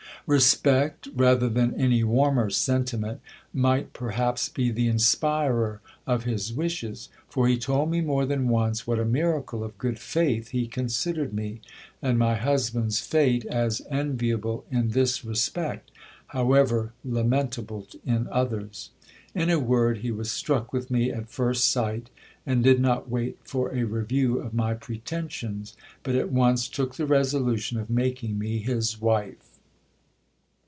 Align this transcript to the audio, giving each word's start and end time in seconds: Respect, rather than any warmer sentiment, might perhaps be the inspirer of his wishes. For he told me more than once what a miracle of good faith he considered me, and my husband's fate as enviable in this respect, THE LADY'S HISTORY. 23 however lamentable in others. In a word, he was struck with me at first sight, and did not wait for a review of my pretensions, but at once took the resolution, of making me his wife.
Respect, 0.27 1.07
rather 1.15 1.49
than 1.49 1.73
any 1.73 2.03
warmer 2.03 2.51
sentiment, 2.51 3.21
might 3.55 3.91
perhaps 3.91 4.49
be 4.49 4.69
the 4.69 4.87
inspirer 4.87 5.81
of 6.05 6.25
his 6.25 6.53
wishes. 6.53 7.09
For 7.27 7.47
he 7.47 7.57
told 7.57 7.89
me 7.89 8.01
more 8.01 8.27
than 8.27 8.47
once 8.47 8.85
what 8.85 8.99
a 8.99 9.03
miracle 9.03 9.63
of 9.63 9.79
good 9.79 9.97
faith 9.97 10.49
he 10.49 10.67
considered 10.67 11.33
me, 11.33 11.59
and 12.03 12.19
my 12.19 12.35
husband's 12.35 12.99
fate 13.01 13.45
as 13.47 13.81
enviable 13.89 14.63
in 14.69 14.89
this 14.89 15.25
respect, 15.25 15.89
THE 16.31 16.43
LADY'S 16.43 16.49
HISTORY. 16.49 16.69
23 16.69 16.73
however 16.77 16.93
lamentable 17.03 17.87
in 18.05 18.27
others. 18.31 18.91
In 19.33 19.49
a 19.49 19.59
word, 19.59 19.97
he 19.97 20.11
was 20.11 20.31
struck 20.31 20.71
with 20.71 20.91
me 20.91 21.11
at 21.11 21.29
first 21.29 21.67
sight, 21.69 22.11
and 22.45 22.63
did 22.63 22.79
not 22.79 23.09
wait 23.09 23.39
for 23.43 23.73
a 23.73 23.83
review 23.85 24.39
of 24.39 24.53
my 24.53 24.75
pretensions, 24.75 25.75
but 26.03 26.13
at 26.15 26.31
once 26.31 26.67
took 26.69 26.95
the 26.95 27.07
resolution, 27.07 27.79
of 27.79 27.89
making 27.89 28.37
me 28.37 28.59
his 28.59 29.01
wife. 29.01 29.47